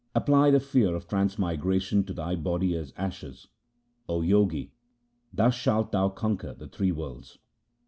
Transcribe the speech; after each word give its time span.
Apply 0.15 0.49
the 0.49 0.59
fear 0.59 0.95
of 0.95 1.07
transmigration 1.07 2.03
to 2.05 2.13
thy 2.13 2.35
body 2.35 2.75
as 2.75 2.91
ashes, 2.97 3.49
O 4.09 4.23
Jogi, 4.27 4.71
thus 5.31 5.53
shalt 5.53 5.91
thou 5.91 6.09
conquer 6.09 6.55
the 6.55 6.67
three 6.67 6.91
worlds. 6.91 7.37